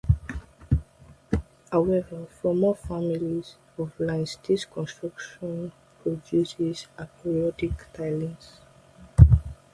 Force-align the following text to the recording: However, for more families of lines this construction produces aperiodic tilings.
However, 1.71 2.25
for 2.25 2.55
more 2.55 2.73
families 2.75 3.53
of 3.77 3.99
lines 3.99 4.35
this 4.47 4.65
construction 4.65 5.71
produces 6.03 6.87
aperiodic 6.97 7.77
tilings. 7.93 8.61